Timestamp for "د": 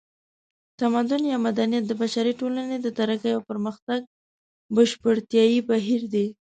1.87-1.91, 2.81-2.87